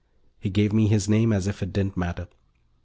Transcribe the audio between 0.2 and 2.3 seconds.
He gave me his name as if it didn't matter.